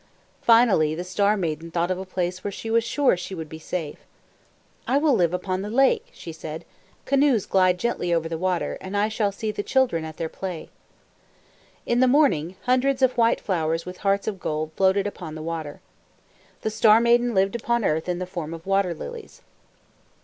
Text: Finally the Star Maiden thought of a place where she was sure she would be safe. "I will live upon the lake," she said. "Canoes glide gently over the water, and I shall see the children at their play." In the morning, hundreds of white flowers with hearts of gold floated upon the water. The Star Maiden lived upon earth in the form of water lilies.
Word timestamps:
Finally 0.41 0.95
the 0.95 1.03
Star 1.03 1.37
Maiden 1.37 1.69
thought 1.69 1.91
of 1.91 1.99
a 1.99 2.05
place 2.05 2.43
where 2.43 2.49
she 2.51 2.71
was 2.71 2.83
sure 2.83 3.15
she 3.15 3.35
would 3.35 3.47
be 3.47 3.59
safe. 3.59 3.99
"I 4.87 4.97
will 4.97 5.13
live 5.13 5.31
upon 5.31 5.61
the 5.61 5.69
lake," 5.69 6.07
she 6.11 6.33
said. 6.33 6.65
"Canoes 7.05 7.45
glide 7.45 7.77
gently 7.77 8.11
over 8.11 8.27
the 8.27 8.35
water, 8.39 8.79
and 8.81 8.97
I 8.97 9.09
shall 9.09 9.31
see 9.31 9.51
the 9.51 9.61
children 9.61 10.03
at 10.03 10.17
their 10.17 10.27
play." 10.27 10.71
In 11.85 11.99
the 11.99 12.07
morning, 12.07 12.55
hundreds 12.63 13.03
of 13.03 13.15
white 13.15 13.39
flowers 13.41 13.85
with 13.85 13.97
hearts 13.97 14.27
of 14.27 14.39
gold 14.39 14.71
floated 14.75 15.05
upon 15.05 15.35
the 15.35 15.43
water. 15.43 15.81
The 16.63 16.71
Star 16.71 16.99
Maiden 16.99 17.35
lived 17.35 17.55
upon 17.55 17.85
earth 17.85 18.09
in 18.09 18.17
the 18.17 18.25
form 18.25 18.55
of 18.55 18.65
water 18.65 18.95
lilies. 18.95 19.43